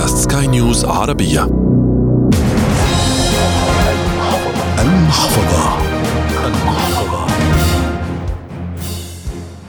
بودكاست 0.00 0.32
سكاي 0.32 0.46
نيوز 0.46 0.84
عربية. 0.84 1.44
المحفظة. 4.78 5.76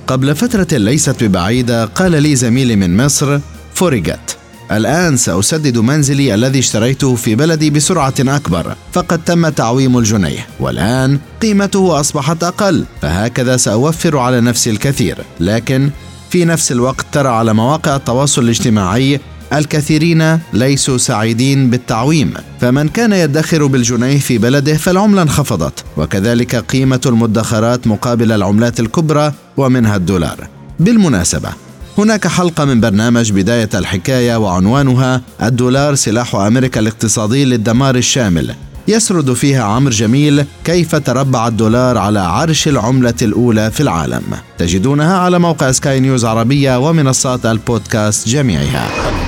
قبل 0.08 0.36
فترة 0.36 0.68
ليست 0.78 1.24
ببعيدة 1.24 1.86
قال 1.86 2.12
لي 2.24 2.36
زميلي 2.36 2.76
من 2.76 3.06
مصر 3.06 3.40
فرجت 3.74 4.38
الآن 4.72 5.18
سأسدد 5.18 5.78
منزلي 5.78 6.34
الذي 6.36 6.60
اشتريته 6.60 7.16
في 7.16 7.36
بلدي 7.36 7.70
بسرعة 7.70 8.14
أكبر 8.20 8.76
فقد 8.92 9.24
تم 9.24 9.50
تعويم 9.50 9.98
الجنيه. 9.98 10.48
والآن 10.60 11.20
قيمته 11.42 12.00
أصبحت 12.00 12.44
أقل 12.44 12.86
فهكذا 13.02 13.58
سأوفر 13.58 14.18
على 14.18 14.42
نفسي 14.42 14.70
الكثير. 14.70 15.18
لكن 15.40 15.90
في 16.30 16.46
نفس 16.46 16.72
الوقت 16.72 17.06
ترى 17.12 17.30
على 17.30 17.54
مواقع 17.54 17.96
التواصل 17.96 18.44
الاجتماعي 18.44 19.20
الكثيرين 19.54 20.40
ليسوا 20.54 20.98
سعيدين 20.98 21.70
بالتعويم 21.70 22.34
فمن 22.62 22.88
كان 22.88 23.14
يدخر 23.14 23.66
بالجنيه 23.66 24.20
في 24.20 24.38
بلده 24.38 24.78
فالعملة 24.78 25.22
انخفضت 25.22 25.84
وكذلك 25.98 26.56
قيمة 26.56 27.02
المدخرات 27.06 27.88
مقابل 27.88 28.32
العملات 28.32 28.80
الكبرى 28.80 29.34
ومنها 29.58 29.96
الدولار. 29.96 30.48
بالمناسبة 30.80 31.50
هناك 31.98 32.28
حلقة 32.28 32.66
من 32.66 32.82
برنامج 32.82 33.32
بداية 33.32 33.70
الحكاية 33.74 34.36
وعنوانها 34.36 35.22
الدولار 35.44 35.96
سلاح 35.96 36.36
أمريكا 36.36 36.80
الاقتصادي 36.80 37.46
للدمار 37.46 37.96
الشامل. 37.96 38.56
يسرد 38.88 39.34
فيها 39.34 39.64
عمرو 39.64 39.92
جميل 39.92 40.46
كيف 40.64 40.96
تربع 40.96 41.48
الدولار 41.48 41.98
على 41.98 42.20
عرش 42.20 42.68
العملة 42.68 43.14
الأولى 43.22 43.72
في 43.72 43.84
العالم. 43.84 44.24
تجدونها 44.58 45.18
على 45.18 45.40
موقع 45.40 45.72
سكاي 45.72 46.00
نيوز 46.00 46.26
عربية 46.26 46.80
ومنصات 46.80 47.46
البودكاست 47.46 48.30
جميعها. 48.30 49.21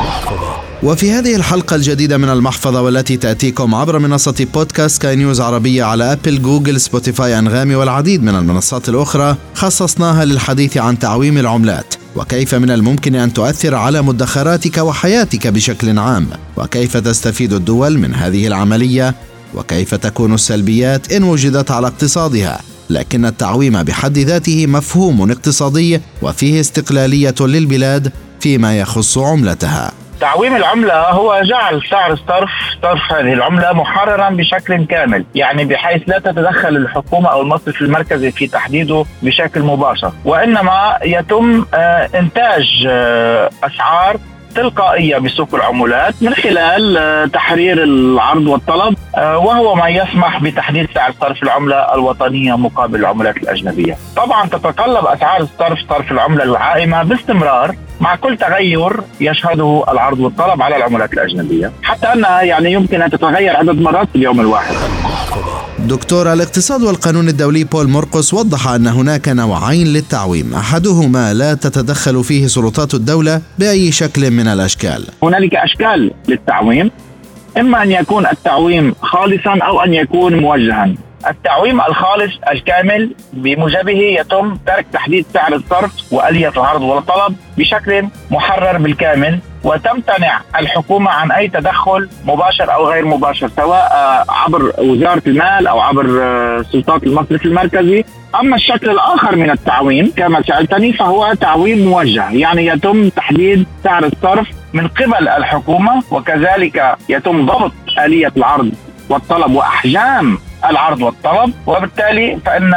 وفي 0.83 1.11
هذه 1.11 1.35
الحلقة 1.35 1.75
الجديدة 1.75 2.17
من 2.17 2.29
المحفظة 2.29 2.81
والتي 2.81 3.17
تأتيكم 3.17 3.75
عبر 3.75 3.99
منصة 3.99 4.47
بودكاست 4.53 4.95
سكاي 4.95 5.15
نيوز 5.15 5.41
عربية 5.41 5.83
على 5.83 6.11
أبل 6.11 6.41
جوجل 6.41 6.81
سبوتيفاي 6.81 7.39
أنغامي 7.39 7.75
والعديد 7.75 8.23
من 8.23 8.35
المنصات 8.35 8.89
الأخرى 8.89 9.35
خصصناها 9.53 10.25
للحديث 10.25 10.77
عن 10.77 10.99
تعويم 10.99 11.37
العملات. 11.37 11.93
وكيف 12.15 12.55
من 12.55 12.71
الممكن 12.71 13.15
أن 13.15 13.33
تؤثر 13.33 13.75
على 13.75 14.01
مدخراتك 14.01 14.77
وحياتك 14.77 15.47
بشكل 15.47 15.99
عام؟ 15.99 16.27
وكيف 16.57 16.97
تستفيد 16.97 17.53
الدول 17.53 17.97
من 17.97 18.13
هذه 18.13 18.47
العملية؟ 18.47 19.15
وكيف 19.55 19.95
تكون 19.95 20.33
السلبيات 20.33 21.11
إن 21.11 21.23
وجدت 21.23 21.71
على 21.71 21.87
اقتصادها؟ 21.87 22.61
لكن 22.89 23.25
التعويم 23.25 23.83
بحد 23.83 24.17
ذاته 24.17 24.67
مفهوم 24.67 25.31
اقتصادي 25.31 26.01
وفيه 26.21 26.59
استقلالية 26.59 27.35
للبلاد 27.39 28.11
فيما 28.39 28.79
يخص 28.79 29.17
عملتها. 29.17 30.02
تعويم 30.23 30.55
العملة 30.55 31.09
هو 31.09 31.41
جعل 31.41 31.81
سعر 31.89 32.11
الصرف 32.11 32.49
صرف 32.81 33.11
هذه 33.11 33.33
العملة 33.33 33.73
محررا 33.73 34.29
بشكل 34.29 34.85
كامل 34.85 35.25
يعني 35.35 35.65
بحيث 35.65 36.01
لا 36.07 36.19
تتدخل 36.19 36.75
الحكومة 36.77 37.29
أو 37.29 37.41
المصرف 37.41 37.81
المركزي 37.81 38.31
في 38.31 38.47
تحديده 38.47 39.05
بشكل 39.21 39.61
مباشر 39.61 40.11
وإنما 40.25 40.97
يتم 41.03 41.65
آه، 41.73 42.09
إنتاج 42.15 42.87
آه، 42.87 43.49
أسعار 43.63 44.17
تلقائية 44.55 45.17
بسوق 45.17 45.55
العملات 45.55 46.13
من 46.21 46.33
خلال 46.33 46.97
آه، 46.97 47.25
تحرير 47.25 47.83
العرض 47.83 48.47
والطلب 48.47 48.97
وهو 49.17 49.75
ما 49.75 49.89
يسمح 49.89 50.43
بتحديد 50.43 50.89
سعر 50.95 51.13
صرف 51.21 51.43
العملة 51.43 51.93
الوطنية 51.93 52.57
مقابل 52.57 52.99
العملات 52.99 53.37
الأجنبية. 53.37 53.97
طبعا 54.15 54.47
تتطلب 54.47 55.05
أسعار 55.05 55.41
الصرف 55.41 55.79
صرف 55.89 56.11
العملة 56.11 56.43
العائمة 56.43 57.03
باستمرار 57.03 57.75
مع 57.99 58.15
كل 58.15 58.37
تغير 58.37 59.01
يشهده 59.21 59.83
العرض 59.89 60.19
والطلب 60.19 60.61
على 60.61 60.77
العملات 60.77 61.13
الأجنبية. 61.13 61.71
حتى 61.83 62.07
أنها 62.07 62.41
يعني 62.41 62.73
يمكن 62.73 63.01
أن 63.01 63.09
تتغير 63.09 63.57
عدد 63.57 63.81
مرات 63.81 64.07
في 64.09 64.15
اليوم 64.15 64.39
الواحد. 64.39 64.75
دكتور 65.79 66.33
الاقتصاد 66.33 66.81
والقانون 66.83 67.27
الدولي 67.27 67.63
بول 67.63 67.89
مرقس 67.89 68.33
وضح 68.33 68.67
أن 68.67 68.87
هناك 68.87 69.29
نوعين 69.29 69.87
للتعويم. 69.87 70.53
أحدهما 70.53 71.33
لا 71.33 71.53
تتدخل 71.53 72.23
فيه 72.23 72.47
سلطات 72.47 72.93
الدولة 72.93 73.41
بأي 73.59 73.91
شكل 73.91 74.31
من 74.31 74.47
الأشكال. 74.47 75.07
هنالك 75.23 75.55
أشكال 75.55 76.11
للتعويم. 76.27 76.91
إما 77.57 77.83
أن 77.83 77.91
يكون 77.91 78.27
التعويم 78.27 78.95
خالصا 79.01 79.57
أو 79.61 79.81
أن 79.81 79.93
يكون 79.93 80.35
موجها. 80.35 80.93
التعويم 81.27 81.81
الخالص 81.81 82.33
الكامل 82.51 83.15
بموجبه 83.33 83.99
يتم 84.19 84.55
ترك 84.67 84.85
تحديد 84.93 85.25
سعر 85.33 85.53
الصرف 85.53 86.13
وآلية 86.13 86.49
العرض 86.49 86.81
والطلب 86.81 87.35
بشكل 87.57 88.07
محرر 88.31 88.77
بالكامل 88.77 89.39
وتمتنع 89.63 90.41
الحكومة 90.59 91.11
عن 91.11 91.31
أي 91.31 91.47
تدخل 91.47 92.09
مباشر 92.25 92.73
أو 92.73 92.87
غير 92.87 93.05
مباشر 93.05 93.47
سواء 93.55 93.91
عبر 94.29 94.73
وزارة 94.77 95.21
المال 95.27 95.67
أو 95.67 95.79
عبر 95.79 96.05
سلطات 96.71 97.03
المصرف 97.03 97.45
المركزي. 97.45 98.03
أما 98.39 98.55
الشكل 98.55 98.89
الآخر 98.89 99.35
من 99.35 99.49
التعويم 99.49 100.13
كما 100.17 100.41
سألتني 100.41 100.93
فهو 100.93 101.33
تعويم 101.33 101.85
موجه 101.89 102.29
يعني 102.31 102.65
يتم 102.65 103.09
تحديد 103.09 103.67
سعر 103.83 104.05
الصرف 104.05 104.47
من 104.73 104.87
قبل 104.87 105.27
الحكومة 105.27 106.03
وكذلك 106.11 106.95
يتم 107.09 107.45
ضبط 107.45 107.71
آلية 108.05 108.31
العرض 108.37 108.71
والطلب 109.09 109.51
وأحجام 109.55 110.37
العرض 110.69 111.01
والطلب 111.01 111.53
وبالتالي 111.67 112.39
فإن 112.45 112.73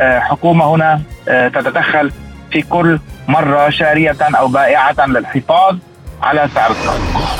الحكومة 0.00 0.74
هنا 0.74 1.00
آه، 1.28 1.48
تتدخل 1.48 2.10
في 2.50 2.62
كل 2.62 2.98
مرة 3.28 3.70
شاريه 3.70 4.16
أو 4.20 4.48
بائعة 4.48 5.06
للحفاظ 5.06 5.76
على 6.22 6.48
سعر 6.54 6.70
الصرف 6.70 7.30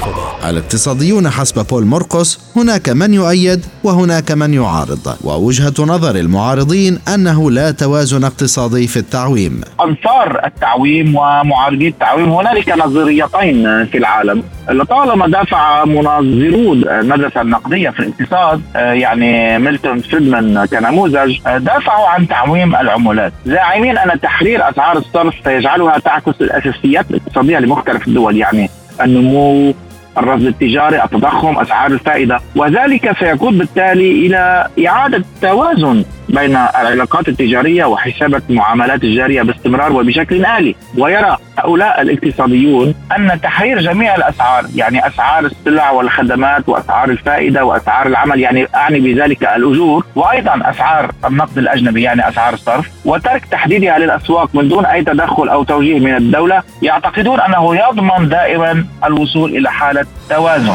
الاقتصاديون 0.49 1.31
حسب 1.31 1.67
بول 1.67 1.85
مرقس 1.85 2.41
هناك 2.57 2.89
من 2.89 3.15
يؤيد 3.15 3.67
وهناك 3.85 4.33
من 4.33 4.55
يعارض. 4.55 5.17
ووجهة 5.25 5.75
نظر 5.79 6.17
المعارضين 6.17 6.99
أنه 7.15 7.51
لا 7.51 7.71
توازن 7.71 8.25
اقتصادي 8.25 8.87
في 8.87 8.97
التعويم. 8.97 9.61
أنصار 9.81 10.41
التعويم 10.45 11.17
ومعارضي 11.17 11.89
التعويم 11.89 12.33
هنالك 12.33 12.69
نظريتين 12.69 13.87
في 13.87 13.99
العالم. 13.99 14.43
لطالما 14.71 15.29
دافع 15.29 15.85
مناظرو 15.85 16.73
المدرسة 16.73 17.41
النقدية 17.41 17.91
في 17.91 18.01
الاقتصاد 18.01 18.63
يعني 18.75 19.59
ميلتون 19.59 20.01
فريدمان 20.01 20.67
كنموذج 20.67 21.39
دافعوا 21.45 22.09
عن 22.09 22.29
تعويم 22.29 22.77
العملات 22.77 23.33
زاعمين 23.47 23.99
أن 23.99 24.21
تحرير 24.21 24.69
أسعار 24.69 24.99
الصرف 24.99 25.35
سيجعلها 25.45 25.99
تعكس 25.99 26.41
الأساسيات 26.41 27.11
الاقتصادية 27.11 27.59
لمختلف 27.59 28.09
الدول 28.09 28.37
يعني 28.37 28.71
النمو 29.03 29.75
الرصد 30.19 30.47
التجاري 30.47 31.05
التضخم 31.05 31.59
أسعار 31.59 31.91
الفائدة. 31.91 32.41
وذلك 32.57 33.19
سيقود 33.19 33.59
بالتالي 33.59 34.27
إلى 34.27 34.67
إعادة 34.87 35.25
توازن 35.43 36.05
بين 36.29 36.57
العلاقات 36.57 37.29
التجارية 37.29 37.85
وحسابات 37.85 38.43
المعاملات 38.51 39.05
الجارية 39.05 39.43
باستمرار 39.43 39.93
وبشكل 39.93 40.47
آلي. 40.47 40.75
ويرى 40.99 41.37
هؤلاء 41.61 42.01
الاقتصاديون 42.03 42.95
أن 43.17 43.41
تحرير 43.41 43.81
جميع 43.81 44.17
الأسعار 44.17 44.65
يعني 44.75 45.07
أسعار 45.07 45.45
السلع 45.45 45.91
والخدمات 45.91 46.69
وأسعار 46.69 47.11
الفائدة 47.11 47.65
وأسعار 47.65 48.07
العمل 48.07 48.41
يعني 48.41 48.67
أعني 48.75 49.01
بذلك 49.01 49.43
الأجور 49.43 50.05
وأيضا 50.15 50.61
أسعار 50.65 51.11
النقد 51.25 51.59
الأجنبي 51.59 52.03
يعني 52.03 52.29
أسعار 52.29 52.55
الصرف 52.55 52.89
وترك 53.05 53.45
تحديدها 53.51 53.99
للأسواق 53.99 54.55
من 54.55 54.69
دون 54.69 54.87
أي 54.87 55.05
تدخل 55.05 55.49
أو 55.49 55.65
توجيه 55.65 56.01
من 56.01 56.17
الدولة 56.17 56.63
يعتقدون 56.83 57.41
أنه 57.41 57.77
يضمن 57.77 58.29
دائما 58.29 58.85
الوصول 59.05 59.57
إلى 59.57 59.71
حالة 59.71 60.07
توازن. 60.31 60.75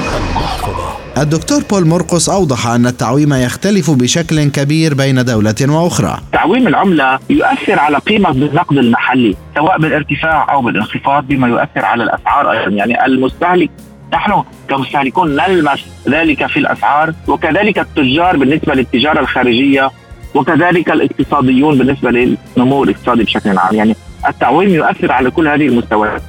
الدكتور 1.18 1.64
بول 1.70 1.88
مرقس 1.88 2.30
أوضح 2.30 2.68
أن 2.68 2.86
التعويم 2.86 3.34
يختلف 3.34 3.92
بشكل 3.92 4.44
كبير 4.50 4.94
بين 4.94 5.26
دولة 5.26 5.56
وأخرى. 5.62 6.18
تعويم 6.32 6.68
العملة 6.68 7.20
يؤثر 7.30 7.80
على 7.80 7.98
قيمة 7.98 8.30
النقد 8.30 8.78
المحلي. 8.78 9.36
سواء 9.56 9.80
بالارتفاع 9.80 10.54
أو 10.54 10.62
بالانخفاض 10.62 11.28
بما 11.28 11.48
يؤثر 11.48 11.86
على 11.86 12.04
الأسعار 12.04 12.52
أيضا. 12.52 12.72
يعني 12.72 13.06
المستهلك 13.06 13.70
نحن 14.14 14.44
كمستهلكون 14.70 15.36
نلمس 15.36 15.86
ذلك 16.10 16.46
في 16.46 16.60
الأسعار 16.60 17.14
وكذلك 17.28 17.80
التجار 17.80 18.38
بالنسبة 18.38 18.74
للتجارة 18.74 19.20
الخارجية 19.20 19.92
وكذلك 20.36 20.92
الاقتصاديون 20.92 21.78
بالنسبة 21.78 22.12
للنمو 22.12 22.84
الاقتصادي 22.84 23.24
بشكل 23.24 23.58
عام. 23.58 23.76
يعني 23.76 23.96
التعويم 24.28 24.70
يؤثر 24.70 25.12
على 25.12 25.32
كل 25.32 25.48
هذه 25.48 25.68
المستويات. 25.68 26.22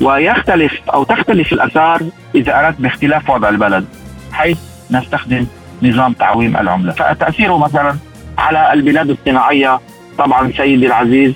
ويختلف 0.00 0.80
أو 0.94 1.04
تختلف 1.04 1.52
الأسعار 1.52 2.02
إذا 2.34 2.58
أردت 2.60 2.80
باختلاف 2.80 3.30
وضع 3.30 3.48
البلد 3.48 3.84
حيث 4.32 4.58
نستخدم 4.90 5.46
نظام 5.82 6.12
تعويم 6.12 6.56
العملة. 6.56 6.92
فتأثيره 6.92 7.58
مثلا 7.58 7.96
على 8.38 8.72
البلاد 8.72 9.10
الصناعية 9.10 9.80
طبعا 10.18 10.52
سيدي 10.56 10.86
العزيز 10.86 11.34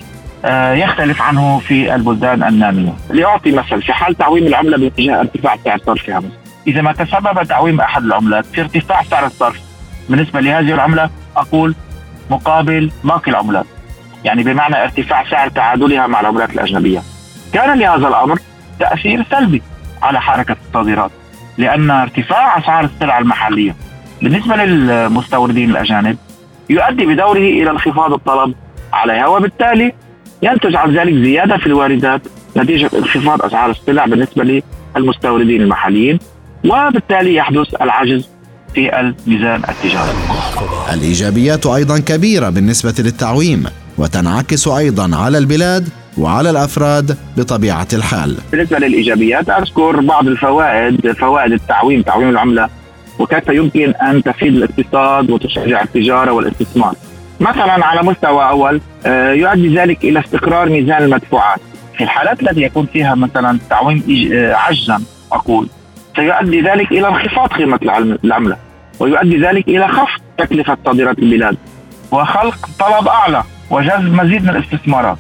يختلف 0.75 1.23
عنه 1.23 1.59
في 1.59 1.95
البلدان 1.95 2.43
النامية. 2.43 2.93
لأعطي 3.11 3.53
مثل 3.53 3.83
في 3.83 3.93
حال 3.93 4.15
تعويم 4.15 4.47
العملة 4.47 4.77
باتجاه 4.79 5.21
ارتفاع 5.21 5.57
سعر 5.65 5.79
صرفها 5.79 6.23
إذا 6.67 6.83
ما 6.83 6.93
تسبب 6.93 7.43
تعويم 7.43 7.81
أحد 7.81 8.05
العملات 8.05 8.47
في 8.47 8.61
ارتفاع 8.61 9.03
سعر 9.03 9.27
الصرف 9.27 9.61
بالنسبة 10.09 10.41
لهذه 10.41 10.73
العملة 10.73 11.11
أقول 11.37 11.75
مقابل 12.31 12.91
باقي 13.05 13.31
العملات. 13.31 13.67
يعني 14.25 14.43
بمعنى 14.43 14.83
ارتفاع 14.83 15.25
سعر 15.31 15.49
تعادلها 15.49 16.07
مع 16.07 16.21
العملات 16.21 16.51
الأجنبية. 16.51 17.03
كان 17.53 17.79
لهذا 17.79 18.09
الأمر 18.09 18.39
تأثير 18.81 19.25
سلبي 19.31 19.63
على 20.03 20.21
حركة 20.21 20.57
الصادرات 20.69 21.11
لأن 21.59 21.91
ارتفاع 21.91 22.59
أسعار 22.59 22.85
السلع 22.85 23.19
المحلية 23.19 23.77
بالنسبة 24.23 24.57
للمستوردين 24.57 25.71
الأجانب 25.71 26.17
يؤدي 26.71 27.07
بدوره 27.07 27.39
إلى 27.39 27.71
انخفاض 27.71 28.13
الطلب 28.13 28.55
عليها 28.93 29.27
وبالتالي 29.27 29.95
ينتج 30.43 30.77
عن 30.77 30.99
ذلك 30.99 31.15
زيادة 31.15 31.57
في 31.57 31.67
الواردات 31.67 32.23
نتيجة 32.57 32.91
انخفاض 32.99 33.43
أسعار 33.43 33.71
السلع 33.71 34.07
بالنسبة 34.07 34.63
للمستوردين 34.97 35.63
المحليين 35.63 36.19
وبالتالي 36.65 37.35
يحدث 37.35 37.83
العجز 37.83 38.29
في 38.75 39.01
الميزان 39.01 39.63
التجاري. 39.69 40.19
الإيجابيات 40.93 41.67
أيضا 41.67 41.99
كبيرة 41.99 42.49
بالنسبة 42.49 42.95
للتعويم 42.99 43.65
وتنعكس 43.99 44.69
أيضا 44.69 45.17
على 45.17 45.39
البلاد 45.39 45.89
وعلى 46.19 46.51
الأفراد 46.51 47.17
بطبيعة 47.37 47.89
الحال. 47.93 48.37
بالنسبة 48.53 48.79
للإيجابيات 48.79 49.51
أذكر 49.51 50.01
بعض 50.01 50.27
الفوائد 50.27 51.13
فوائد 51.13 51.53
التعويم 51.53 52.03
تعويم 52.03 52.29
العملة 52.29 52.69
وكيف 53.19 53.49
يمكن 53.49 53.95
أن 53.95 54.23
تفيد 54.23 54.55
الاقتصاد 54.55 55.31
وتشجع 55.31 55.83
التجارة 55.83 56.33
والاستثمار. 56.33 56.95
مثلا 57.41 57.87
على 57.87 58.03
مستوى 58.03 58.49
أول 58.49 58.81
آه، 59.07 59.33
يؤدي 59.33 59.75
ذلك 59.75 60.05
إلى 60.05 60.21
استقرار 60.21 60.69
ميزان 60.69 61.03
المدفوعات. 61.03 61.61
في 61.99 62.05
الحالات 62.05 62.43
التي 62.43 62.63
يكون 62.63 62.87
فيها 62.93 63.15
مثلا 63.15 63.59
تعويم 63.71 64.31
آه، 64.33 64.55
عجزا 64.55 65.01
أقول 65.33 65.69
سيؤدي 66.17 66.61
ذلك 66.61 66.93
إلى 66.93 67.09
انخفاض 67.09 67.49
قيمة 67.49 67.79
العملة 68.25 68.57
ويؤدي 69.01 69.37
ذلك 69.37 69.69
إلى 69.69 69.89
خفض 69.89 70.21
تكلفة 70.39 70.77
صادرات 70.85 71.19
البلاد 71.19 71.57
وخلق 72.11 72.69
طلب 72.79 73.09
أعلى 73.09 73.43
وجذب 73.71 74.15
مزيد 74.15 74.43
من 74.43 74.51
الاستثمارات. 74.51 75.17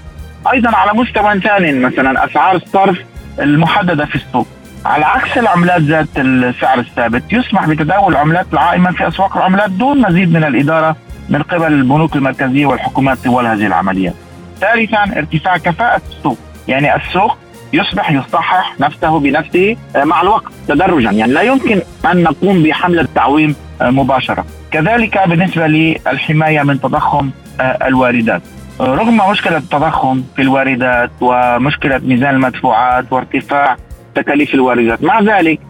أيضا 0.53 0.76
على 0.76 0.99
مستوى 0.99 1.41
ثاني 1.41 1.73
مثلا 1.73 2.25
أسعار 2.25 2.56
الصرف 2.56 2.99
المحددة 3.41 4.05
في 4.06 4.14
السوق 4.14 4.47
على 4.85 5.05
عكس 5.05 5.38
العملات 5.38 5.81
ذات 5.81 6.09
السعر 6.17 6.79
الثابت 6.79 7.32
يسمح 7.32 7.69
بتداول 7.69 8.12
العملات 8.12 8.47
العائمة 8.53 8.93
في 8.93 9.09
أسواق 9.09 9.37
العملات 9.37 9.71
دون 9.71 10.00
مزيد 10.00 10.32
من 10.32 10.44
الإدارة 10.44 10.97
من 11.29 11.43
قبل 11.43 11.73
البنوك 11.73 12.17
المركزية 12.17 12.67
والحكومات 12.67 13.19
طوال 13.25 13.47
هذه 13.47 13.67
العمليات. 13.67 14.15
ثالثا 14.61 15.03
ارتفاع 15.17 15.57
كفاءة 15.57 16.03
السوق، 16.11 16.39
يعني 16.69 16.97
السوق 16.97 17.37
يصبح 17.73 18.11
يصحح 18.11 18.81
نفسه 18.81 19.21
بنفسه 19.21 19.77
آه، 19.97 20.05
مع 20.05 20.23
الوقت 20.23 20.53
تدرجا. 20.69 21.11
يعني 21.11 21.33
لا 21.33 21.43
يمكن 21.43 21.81
أن 22.13 22.23
نقوم 22.23 22.63
بحملة 22.63 23.09
تعويم 23.15 23.55
آه، 23.83 23.91
مباشرة. 23.91 24.45
كذلك 24.71 25.29
بالنسبة 25.29 25.67
للحماية 25.67 26.63
من 26.63 26.81
تضخم 26.81 27.31
آه، 27.61 27.79
الواردات. 27.87 28.43
رغم 28.81 29.31
مشكلة 29.31 29.57
التضخم 29.57 30.23
في 30.37 30.43
الواردات 30.43 31.11
ومشكلة 31.21 31.99
ميزان 31.99 32.35
المدفوعات 32.35 33.13
وارتفاع 33.13 33.77
تكاليف 34.15 34.55
الواردات 34.55 35.03
مع 35.03 35.21
ذلك 35.21 35.61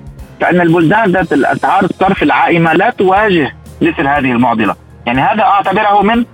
فإن 0.40 0.60
البلدان 0.60 1.12
ذات 1.12 1.32
الأسعار 1.32 1.84
الصرف 1.84 2.22
العائمة 2.22 2.72
لا 2.72 2.90
تواجه 2.90 3.52
مثل 3.82 4.06
هذه 4.06 4.32
المعضلة. 4.32 4.76
يعني 5.08 5.20
هذا 5.20 5.42
أعتبره 5.42 6.02
من 6.02 6.24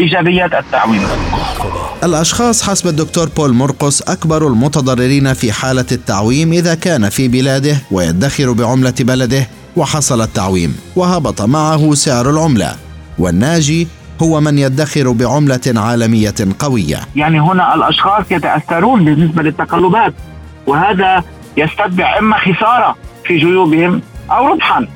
إيجابيات 0.00 0.54
التعويم. 0.54 1.02
الأشخاص 2.04 2.70
حسب 2.70 2.86
الدكتور 2.86 3.28
بول 3.28 3.52
مرقس 3.52 4.02
أكبر 4.02 4.46
المتضررين 4.46 5.34
في 5.34 5.52
حالة 5.52 5.86
التعويم 5.92 6.52
إذا 6.52 6.74
كان 6.74 7.08
في 7.08 7.28
بلاده 7.28 7.76
ويدخر 7.90 8.52
بعملة 8.52 8.94
بلده 9.00 9.46
وحصل 9.76 10.20
التعويم 10.20 10.76
وهبط 10.96 11.42
معه 11.42 11.94
سعر 11.94 12.30
العملة. 12.30 12.76
والناجي 13.18 13.88
هو 14.22 14.40
من 14.40 14.58
يدخر 14.58 15.10
بعملة 15.10 15.66
عالمية 15.76 16.34
قوية. 16.58 16.98
يعني 17.16 17.40
هنا 17.40 17.74
الأشخاص 17.74 18.24
يتأثرون 18.30 19.04
بالنسبة 19.04 19.42
للتقلبات 19.42 20.14
وهذا 20.66 21.24
يستتبع 21.56 22.18
إما 22.18 22.36
خسارة 22.38 22.96
في 23.24 23.38
جيوبهم 23.38 24.02
أو 24.30 24.46
ربحا. 24.46 24.88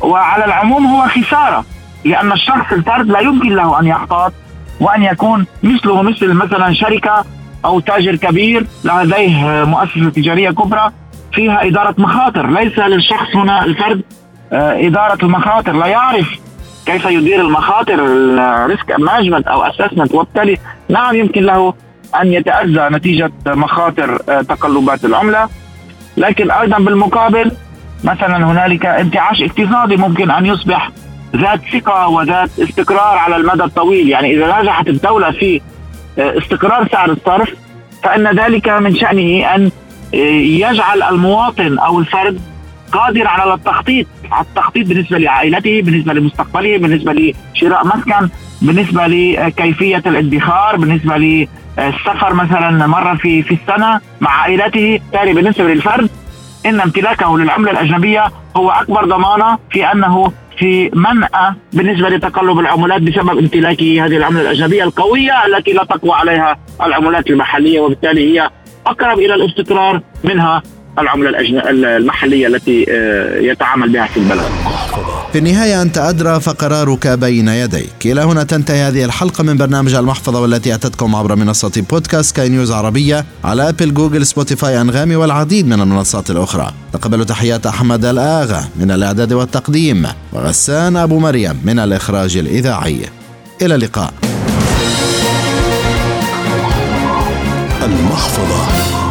وعلى 0.00 0.44
العموم 0.44 0.86
هو 0.86 1.08
خسارة. 1.08 1.64
لأن 2.04 2.32
الشخص 2.32 2.72
الفرد 2.72 3.06
لا 3.06 3.20
يمكن 3.20 3.48
له 3.48 3.80
أن 3.80 3.86
يحتاط 3.86 4.32
وأن 4.80 5.02
يكون 5.02 5.46
مثله 5.62 6.02
مثل 6.02 6.32
مثلا 6.32 6.72
شركة 6.72 7.24
أو 7.64 7.80
تاجر 7.80 8.16
كبير 8.16 8.66
لديه 8.84 9.64
مؤسسة 9.64 10.10
تجارية 10.10 10.50
كبرى 10.50 10.90
فيها 11.32 11.66
إدارة 11.66 11.94
مخاطر، 11.98 12.50
ليس 12.50 12.78
للشخص 12.78 13.36
هنا 13.36 13.64
الفرد 13.64 14.02
آه، 14.52 14.86
إدارة 14.86 15.18
المخاطر، 15.24 15.72
لا 15.72 15.86
يعرف 15.86 16.38
كيف 16.86 17.04
يدير 17.04 17.40
المخاطر 17.40 17.94
ال 18.04 18.22
risk 18.22 18.92
management 18.98 19.46
أو 19.46 19.62
assessment. 19.62 20.14
وبالتالي 20.14 20.58
نعم 20.88 21.16
يمكن 21.16 21.42
له 21.42 21.74
أن 22.22 22.32
يتأذى 22.32 22.88
نتيجة 22.90 23.32
مخاطر 23.46 24.22
آه، 24.28 24.42
تقلبات 24.42 25.04
العملة. 25.04 25.48
لكن 26.16 26.50
أيضا 26.50 26.78
بالمقابل 26.78 27.52
مثلا 28.04 28.36
هنالك 28.36 28.86
انتعاش 28.86 29.42
اقتصادي 29.42 29.96
ممكن 29.96 30.30
أن 30.30 30.46
يصبح 30.46 30.90
ذات 31.36 31.60
ثقة 31.72 32.08
وذات 32.08 32.50
استقرار 32.58 33.18
على 33.18 33.36
المدى 33.36 33.64
الطويل. 33.64 34.08
يعني 34.08 34.34
إذا 34.34 34.60
نجحت 34.62 34.88
الدولة 34.88 35.30
في 35.30 35.60
آه، 36.18 36.38
استقرار 36.38 36.88
سعر 36.92 37.10
الصرف 37.10 37.54
فإن 38.02 38.40
ذلك 38.40 38.68
من 38.68 38.96
شأنه 38.96 39.54
أن 39.54 39.70
آه، 40.14 40.16
يجعل 40.40 41.02
المواطن 41.02 41.78
أو 41.78 41.98
الفرد 41.98 42.40
قادر 42.92 43.26
على 43.26 43.54
التخطيط 43.54 44.06
على 44.32 44.46
التخطيط 44.46 44.86
بالنسبة 44.86 45.18
لعائلته 45.18 45.82
بالنسبة 45.82 46.12
لمستقبله 46.12 46.78
بالنسبة 46.78 47.12
لشراء 47.12 47.86
مسكن 47.86 48.28
بالنسبة 48.62 49.06
لكيفية 49.06 50.02
الادخار 50.06 50.76
بالنسبة 50.76 51.16
للسفر 51.16 52.34
مثلا 52.34 52.86
مرة 52.86 53.14
في 53.14 53.42
في 53.42 53.54
السنة 53.54 54.00
مع 54.20 54.30
عائلته. 54.30 55.00
بالتالي 55.12 55.32
بالنسبة 55.32 55.64
للفرد 55.64 56.10
إن 56.66 56.80
امتلاكه 56.80 57.38
للعملة 57.38 57.70
الأجنبية 57.70 58.24
هو 58.56 58.70
أكبر 58.70 59.04
ضمانة 59.04 59.58
في 59.70 59.92
أنه 59.92 60.32
في 60.58 60.90
منأى 60.94 61.54
بالنسبة 61.72 62.08
لتقلب 62.08 62.58
العملات 62.58 63.02
بسبب 63.02 63.38
امتلاكه 63.38 64.04
هذه 64.04 64.16
العملة 64.16 64.40
الأجنبية 64.40 64.84
القوية 64.84 65.46
التي 65.46 65.72
لا 65.72 65.84
تقوى 65.84 66.12
عليها 66.12 66.58
العملات 66.82 67.30
المحلية 67.30 67.80
وبالتالي 67.80 68.32
هي 68.34 68.50
أقرب 68.86 69.18
إلى 69.18 69.34
الاستقرار 69.34 70.00
منها. 70.24 70.62
العملة 71.00 71.30
المحلية 71.96 72.46
التي 72.46 72.86
آه، 72.90 73.38
يتعامل 73.38 73.92
بها 73.92 74.06
في 74.06 74.16
البلد. 74.16 74.48
في 75.32 75.38
النهاية 75.38 75.82
أنت 75.82 75.98
أدرى 75.98 76.40
فقرارك 76.40 77.06
بين 77.08 77.48
يديك. 77.48 78.06
إلى 78.06 78.20
هنا 78.20 78.42
تنتهي 78.42 78.82
هذه 78.82 79.04
الحلقة 79.04 79.44
من 79.44 79.56
برنامج 79.56 79.94
المحفظة 79.94 80.40
والتي 80.40 80.74
أتتكم 80.74 81.16
عبر 81.16 81.36
منصة 81.36 81.84
بودكاست 81.90 82.36
سكاي 82.36 82.48
نيوز 82.48 82.70
عربية 82.70 83.24
على 83.44 83.68
أبل 83.68 83.94
جوجل 83.94 84.26
سبوتيفاي 84.26 84.80
أنغامي 84.80 85.16
والعديد 85.16 85.66
من 85.66 85.80
المنصات 85.80 86.30
الأخرى. 86.30 86.72
تقبلوا 86.92 87.24
تحيات 87.24 87.66
أحمد 87.66 88.04
الآغا 88.04 88.64
من 88.76 88.90
الإعداد 88.90 89.32
والتقديم 89.32 90.06
وغسان 90.32 90.96
أبو 90.96 91.18
مريم 91.18 91.60
من 91.64 91.78
الإخراج 91.78 92.36
الإذاعي. 92.36 93.00
إلى 93.62 93.74
اللقاء. 93.74 94.14
المحفظة. 97.82 99.07